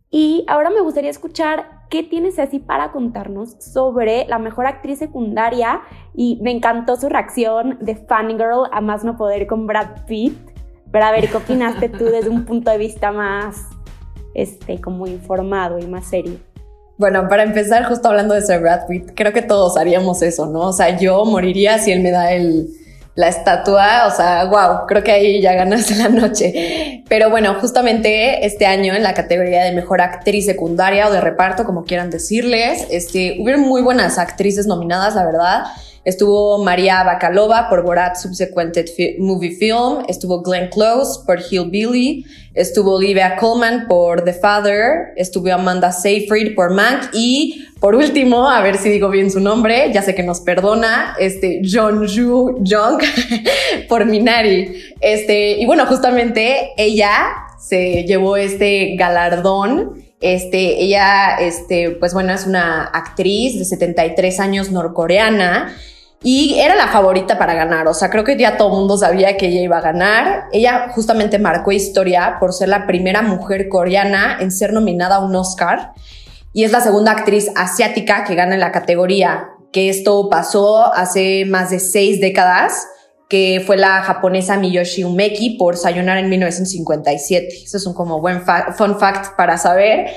[0.10, 5.82] y ahora me gustaría escuchar qué tienes así para contarnos sobre la mejor actriz secundaria
[6.14, 10.38] y me encantó su reacción de Fangirl a más no poder con Brad Pitt.
[10.92, 13.58] Pero a ver, ¿qué opinaste tú desde un punto de vista más,
[14.34, 16.38] este, como informado y más serio?
[16.98, 20.62] Bueno, para empezar, justo hablando de ser Brad Pitt, creo que todos haríamos eso, ¿no?
[20.62, 22.70] O sea, yo moriría si él me da el,
[23.18, 27.04] la estatua, o sea, wow, creo que ahí ya ganaste la noche.
[27.10, 31.64] Pero bueno, justamente este año en la categoría de mejor actriz secundaria o de reparto,
[31.66, 35.64] como quieran decirles, este, hubieron muy buenas actrices nominadas, la verdad.
[36.08, 38.78] Estuvo María Bakalova por Borat Subsequent
[39.20, 40.06] Movie Film.
[40.08, 42.24] Estuvo Glenn Close por Hillbilly.
[42.54, 45.12] Estuvo Olivia Colman por The Father.
[45.18, 47.10] Estuvo Amanda Seyfried por Mank.
[47.12, 51.14] Y por último, a ver si digo bien su nombre, ya sé que nos perdona,
[51.20, 53.04] este John Ju Jung
[53.90, 54.82] por Minari.
[55.02, 57.12] Este, y bueno, justamente ella
[57.60, 64.72] se llevó este galardón este, ella, este, pues bueno, es una actriz de 73 años
[64.72, 65.76] norcoreana
[66.24, 67.88] y era la favorita para ganar.
[67.88, 70.46] O sea, creo que ya todo el mundo sabía que ella iba a ganar.
[70.52, 75.36] Ella justamente marcó historia por ser la primera mujer coreana en ser nominada a un
[75.36, 75.94] Oscar
[76.54, 79.50] y es la segunda actriz asiática que gana en la categoría.
[79.72, 82.88] Que esto pasó hace más de seis décadas
[83.30, 87.48] que fue la japonesa Miyoshi Umeki por Sayonara en 1957.
[87.66, 90.08] Eso es un como buen fun fact para saber.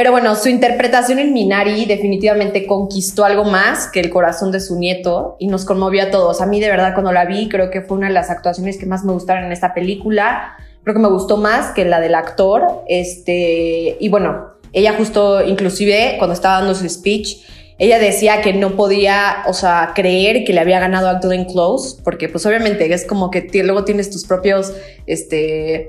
[0.00, 4.78] Pero bueno, su interpretación en Minari definitivamente conquistó algo más que el corazón de su
[4.78, 6.40] nieto y nos conmovió a todos.
[6.40, 8.86] A mí de verdad cuando la vi creo que fue una de las actuaciones que
[8.86, 10.56] más me gustaron en esta película.
[10.84, 12.82] Creo que me gustó más que la del actor.
[12.88, 17.42] Este, y bueno, ella justo inclusive cuando estaba dando su speech
[17.80, 21.98] ella decía que no podía, o sea, creer que le había ganado a Glenn Close,
[22.04, 24.74] porque pues obviamente es como que luego tienes tus propios,
[25.06, 25.88] este,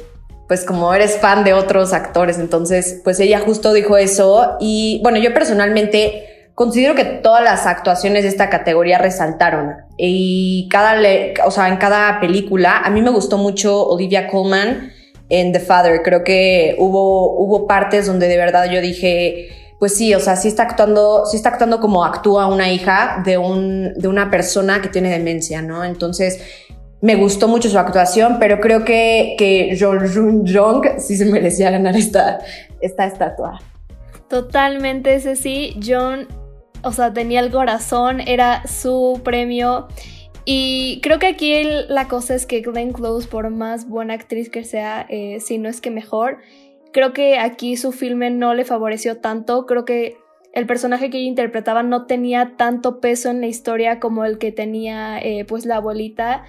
[0.52, 4.58] pues como eres fan de otros actores, entonces pues ella justo dijo eso.
[4.60, 9.78] Y bueno, yo personalmente considero que todas las actuaciones de esta categoría resaltaron.
[9.98, 10.98] Y cada,
[11.46, 14.92] o sea, en cada película, a mí me gustó mucho Olivia Colman
[15.30, 20.14] en The Father, creo que hubo, hubo partes donde de verdad yo dije, pues sí,
[20.14, 24.10] o sea, sí está actuando, sí está actuando como actúa una hija de, un, de
[24.10, 25.86] una persona que tiene demencia, ¿no?
[25.86, 26.42] Entonces,
[27.02, 31.96] me gustó mucho su actuación, pero creo que, que Jun Jong sí se merecía ganar
[31.96, 32.40] esta,
[32.80, 33.60] esta estatua.
[34.30, 35.78] Totalmente, ese sí.
[35.86, 36.28] John,
[36.84, 39.88] o sea, tenía el corazón, era su premio.
[40.46, 44.64] Y creo que aquí la cosa es que Glenn Close, por más buena actriz que
[44.64, 46.40] sea, eh, si no es que mejor,
[46.92, 50.18] Creo que aquí su filme no le favoreció tanto, creo que
[50.54, 54.52] el personaje que ella interpretaba no tenía tanto peso en la historia como el que
[54.52, 56.44] tenía eh, pues la abuelita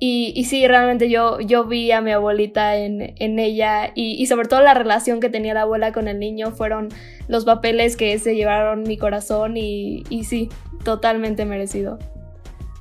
[0.00, 4.46] y, y, sí, realmente yo, yo vi a mi abuelita en, ella y, y, sobre
[4.46, 6.88] todo la relación que tenía la abuela con el niño fueron
[7.26, 10.50] los papeles que se llevaron mi corazón y, y sí,
[10.84, 11.98] totalmente merecido.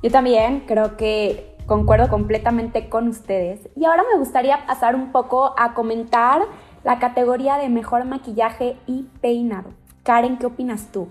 [0.03, 5.53] Yo también creo que concuerdo completamente con ustedes y ahora me gustaría pasar un poco
[5.58, 6.43] a comentar
[6.84, 9.71] la categoría de mejor maquillaje y peinado.
[10.03, 11.10] Karen, ¿qué opinas tú?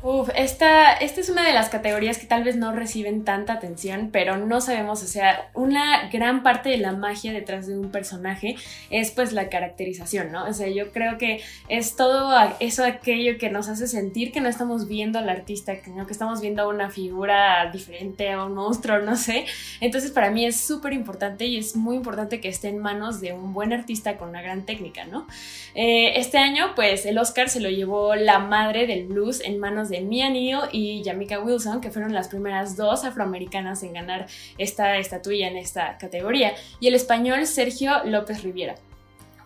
[0.00, 4.10] Uf, esta, esta es una de las categorías que tal vez no reciben tanta atención,
[4.12, 8.54] pero no sabemos, o sea, una gran parte de la magia detrás de un personaje
[8.90, 10.46] es pues la caracterización, ¿no?
[10.46, 14.48] O sea, yo creo que es todo eso aquello que nos hace sentir que no
[14.48, 19.00] estamos viendo al artista, que, que estamos viendo a una figura diferente, a un monstruo,
[19.00, 19.46] no sé.
[19.80, 23.32] Entonces para mí es súper importante y es muy importante que esté en manos de
[23.32, 25.26] un buen artista con una gran técnica, ¿no?
[25.74, 29.87] Eh, este año pues el Oscar se lo llevó la madre del blues en manos
[29.88, 34.98] de Mia Neal y Yamika Wilson, que fueron las primeras dos afroamericanas en ganar esta
[34.98, 38.74] estatuilla en esta categoría, y el español Sergio López Riviera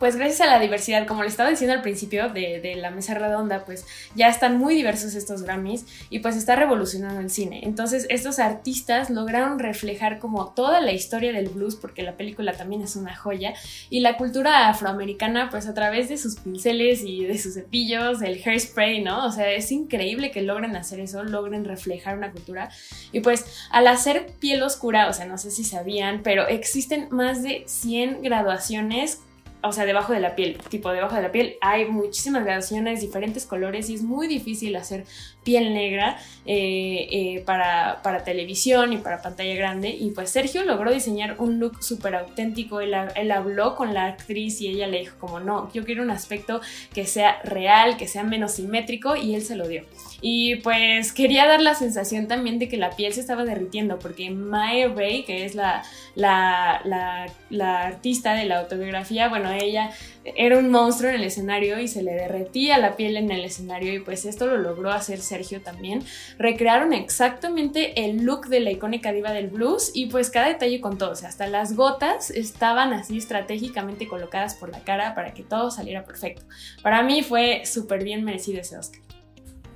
[0.02, 3.64] pues gracias a la diversidad, como le estaba diciendo al principio de, la mesa redonda,
[3.64, 3.86] pues
[4.16, 7.60] ya están muy diversos estos Grammys y pues está revolucionando el cine.
[7.62, 12.82] Entonces estos artistas lograron reflejar como toda la historia del blues, porque la película también
[12.82, 13.54] es una joya,
[13.90, 18.42] y la cultura afroamericana pues a través de sus pinceles y de sus cepillos, el
[18.44, 19.24] hairspray, ¿no?
[19.26, 22.70] O sea, es increíble que logren hacer eso, logren reflejar una cultura.
[23.12, 27.44] Y pues al hacer piel oscura, o sea, no sé si sabían, pero existen más
[27.44, 29.20] de 100 graduaciones
[29.62, 33.46] o sea, debajo de la piel, tipo debajo de la piel hay muchísimas gradaciones, diferentes
[33.46, 35.04] colores y es muy difícil hacer
[35.44, 39.90] piel negra eh, eh, para, para, televisión y para pantalla grande.
[39.90, 42.80] Y pues Sergio logró diseñar un look súper auténtico.
[42.80, 46.10] Él, él, habló con la actriz y ella le dijo como no, yo quiero un
[46.10, 46.60] aspecto
[46.92, 49.84] que sea real, que sea menos simétrico y él se lo dio.
[50.20, 54.30] Y pues quería dar la sensación también de que la piel se estaba derritiendo porque
[54.30, 55.82] Maya Ray, que es la,
[56.14, 59.90] la, la, la artista de la autobiografía, bueno, ella
[60.24, 63.92] era un monstruo en el escenario y se le derretía la piel en el escenario
[63.92, 66.04] y pues esto lo logró hacer Sergio también.
[66.38, 70.98] Recrearon exactamente el look de la icónica diva del blues y pues cada detalle con
[70.98, 76.04] todo, hasta las gotas estaban así estratégicamente colocadas por la cara para que todo saliera
[76.04, 76.42] perfecto.
[76.82, 79.01] Para mí fue súper bien merecido ese Oscar.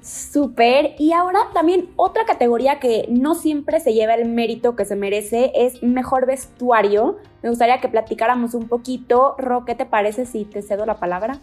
[0.07, 0.95] Súper.
[1.01, 5.51] Y ahora también otra categoría que no siempre se lleva el mérito que se merece
[5.57, 7.19] es mejor vestuario.
[7.43, 9.35] Me gustaría que platicáramos un poquito.
[9.37, 11.41] Ro, ¿qué te parece si te cedo la palabra?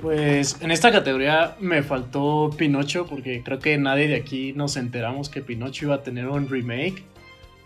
[0.00, 5.28] Pues en esta categoría me faltó Pinocho porque creo que nadie de aquí nos enteramos
[5.28, 7.04] que Pinocho iba a tener un remake.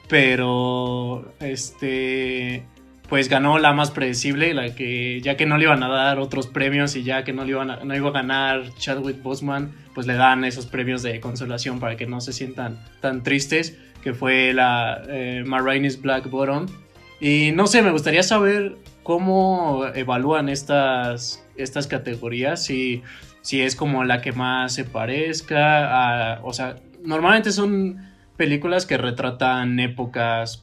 [0.09, 2.64] Pero este
[3.13, 6.47] pues ganó la más predecible, la que ya que no le iban a dar otros
[6.47, 10.15] premios y ya que no le iban no iba a ganar Chadwick Boseman, pues le
[10.15, 15.03] dan esos premios de consolación para que no se sientan tan tristes, que fue la
[15.11, 15.45] eh,
[16.01, 16.69] Black Bottom.
[17.21, 23.03] Y no sé, me gustaría saber cómo evalúan estas, estas categorías, si,
[23.43, 28.97] si es como la que más se parezca, a, o sea, normalmente son películas que
[28.97, 30.62] retratan épocas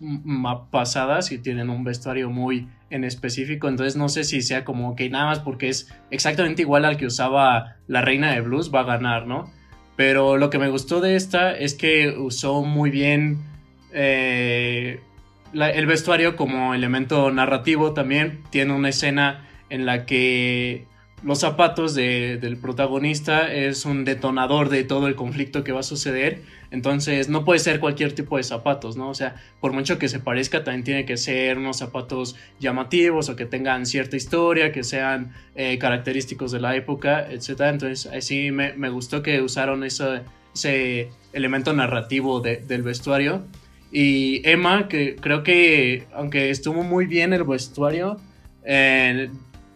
[0.71, 5.09] pasadas y tienen un vestuario muy en específico, entonces no sé si sea como que
[5.09, 8.85] nada más porque es exactamente igual al que usaba la reina de blues va a
[8.85, 9.51] ganar, ¿no?
[9.95, 13.39] Pero lo que me gustó de esta es que usó muy bien
[13.91, 15.01] eh,
[15.53, 18.39] el vestuario como elemento narrativo también.
[18.49, 20.85] Tiene una escena en la que
[21.23, 26.41] los zapatos del protagonista es un detonador de todo el conflicto que va a suceder.
[26.71, 29.09] Entonces no puede ser cualquier tipo de zapatos, ¿no?
[29.09, 33.35] O sea, por mucho que se parezca, también tiene que ser unos zapatos llamativos o
[33.35, 37.61] que tengan cierta historia, que sean eh, característicos de la época, etc.
[37.71, 40.21] Entonces así me, gustó que usaron ese,
[40.53, 43.43] ese elemento narrativo del vestuario.
[43.91, 48.17] Y Emma, que creo que aunque estuvo muy bien el vestuario,
[48.63, 49.29] eh,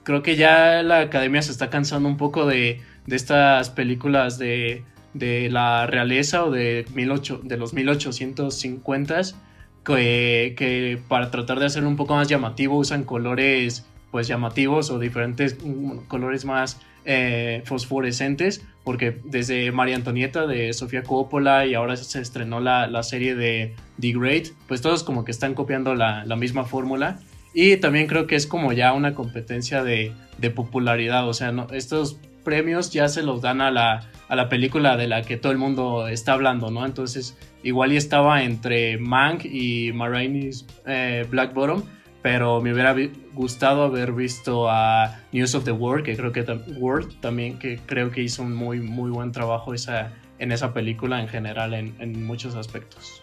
[0.04, 4.84] creo que ya la academia se está cansando un poco de, estas películas de,
[5.14, 9.36] la realeza o de, de los 1850s
[9.84, 15.58] que, para tratar de hacerlo un poco más llamativo usan colores pues llamativos o diferentes
[15.64, 22.22] mm, colores más eh, fosforescentes porque desde María Antonieta de Sofía Coppola y ahora se
[22.22, 26.64] estrenó la, serie de The Great pues todos como que están copiando la, la misma
[26.64, 27.20] fórmula
[27.54, 30.14] y también creo que es como ya una competencia de,
[30.56, 31.28] popularidad.
[31.30, 35.08] O sea, no, estos premios ya se los dan a la, a la película de
[35.08, 36.86] la que todo el mundo está hablando, ¿no?
[36.86, 41.84] Entonces, igual y estaba entre Mank y Maraine's eh, Black Bottom,
[42.22, 42.96] pero me hubiera
[43.34, 46.42] gustado haber visto a News of the World, que creo que
[46.78, 51.22] World también, que creo que hizo un muy, muy buen trabajo esa, en esa película
[51.22, 53.22] en general, en, en muchos aspectos.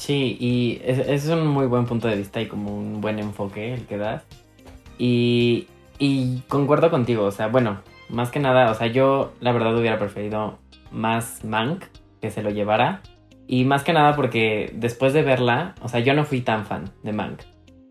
[0.00, 3.84] Sí, y es, un muy buen punto de vista y como un buen enfoque el
[3.84, 4.24] que das.
[4.96, 5.66] Y,
[5.98, 9.98] y concuerdo contigo, o sea, bueno, más que nada, o sea, yo la verdad hubiera
[9.98, 10.58] preferido
[10.90, 11.84] más Mank
[12.22, 13.02] que se lo llevara.
[13.46, 16.90] Y más que nada porque después de verla, o sea, yo no fui tan fan
[17.02, 17.42] de Mank.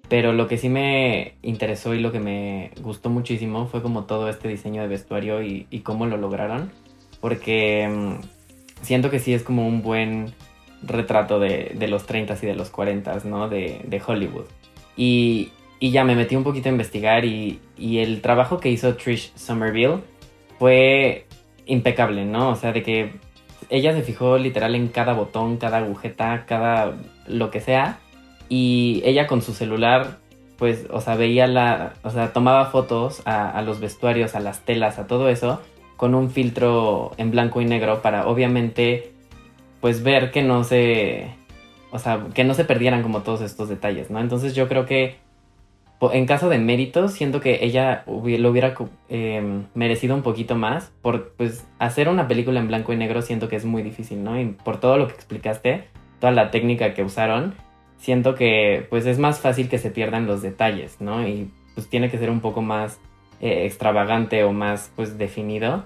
[0.08, 4.30] Pero lo que sí me interesó y lo que me gustó muchísimo fue como todo
[4.30, 6.72] este diseño de vestuario y, y cómo lo lograron.
[7.22, 10.34] Porque mm, siento que sí es como un buen
[10.84, 13.50] retrato de, los 30 y de los 40, ¿no?
[13.50, 14.46] De, Hollywood.
[14.96, 15.52] Y,
[15.82, 20.00] ya me metí un poquito a investigar y, el trabajo que hizo Trish Somerville
[20.58, 21.26] fue
[21.66, 22.50] impecable, ¿no?
[22.50, 23.14] O sea, de que
[23.70, 28.00] ella se fijó literal en cada botón, cada agujeta, cada lo que sea.
[28.50, 30.18] Y ella con su celular,
[30.58, 34.66] pues, o sea, veía la, o sea, tomaba fotos a, a los vestuarios, a las
[34.66, 35.62] telas, a todo eso,
[35.98, 39.12] con un filtro en blanco y negro para obviamente
[39.82, 41.34] pues ver que no se,
[41.92, 44.20] o sea, que no se perdieran como todos estos detalles, ¿no?
[44.20, 45.18] Entonces yo creo que
[46.14, 48.74] en caso de méritos, siento que ella lo hubiera
[49.10, 53.50] em, merecido un poquito más, por pues hacer una película en blanco y negro siento
[53.50, 54.40] que es muy difícil, ¿no?
[54.40, 55.86] Y por todo lo que explicaste,
[56.20, 57.54] toda la técnica que usaron,
[57.98, 61.28] siento que pues es más fácil que se pierdan los detalles, ¿no?
[61.28, 63.00] Y pues tiene que ser un poco más
[63.42, 65.84] eh, extravagante o más pues definido.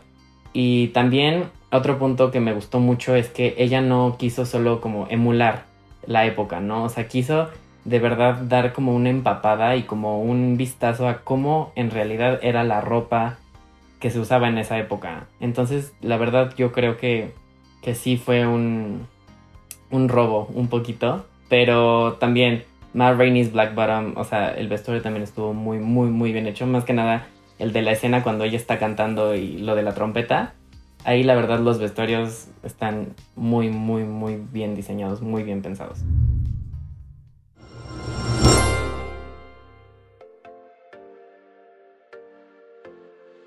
[0.53, 5.07] Y también otro punto que me gustó mucho es que ella no quiso solo como
[5.09, 5.65] emular
[6.05, 6.83] la época, ¿no?
[6.83, 7.49] O sea, quiso
[7.85, 12.63] de verdad dar como una empapada y como un vistazo a cómo en realidad era
[12.63, 13.37] la ropa
[13.99, 15.27] que se usaba en esa época.
[15.39, 17.33] Entonces, la verdad yo creo que,
[17.81, 19.07] que sí fue un,
[19.91, 25.23] un robo un poquito, pero también Matt Rainey's Black Bottom, o sea, el vestuario también
[25.23, 26.67] estuvo muy, muy, muy bien hecho.
[26.67, 27.27] Más que nada,
[27.63, 30.53] el de la escena cuando ella está cantando y lo de la trompeta
[31.03, 35.99] ahí la verdad los vestuarios están muy, muy, muy bien diseñados, muy bien pensados.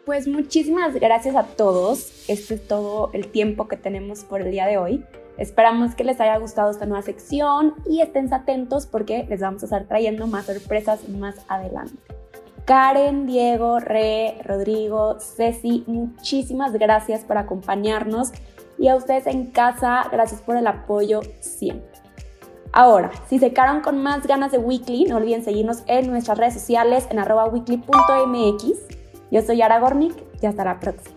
[0.05, 2.29] Pues muchísimas gracias a todos.
[2.29, 5.05] Este es todo el tiempo que tenemos por el día de hoy.
[5.37, 9.67] Esperamos que les haya gustado esta nueva sección y estén atentos porque les vamos a
[9.67, 11.99] estar trayendo más sorpresas más adelante.
[12.67, 18.33] Karen, Diego, Re, Rodrigo, Ceci, muchísimas gracias por acompañarnos
[18.77, 21.97] y a ustedes en casa, gracias por el apoyo siempre.
[22.73, 26.55] Ahora, si se quedaron con más ganas de Weekly, no olviden seguirnos en nuestras redes
[26.55, 28.65] sociales en arroba weekly.mx
[29.31, 31.16] Yo soy Ara Gornick y hasta la próxima.